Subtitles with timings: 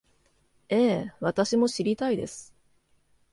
[0.69, 2.55] ええ、私も知りたいです